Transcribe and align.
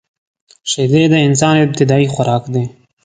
شیدې 0.71 1.03
د 1.11 1.15
انسان 1.27 1.55
ابتدايي 1.65 2.07
خوراک 2.13 2.43
دی 2.53 2.63